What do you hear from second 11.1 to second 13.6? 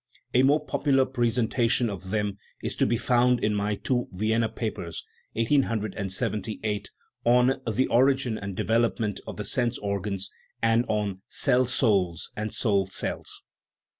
"Cell Souls and Soul Cells."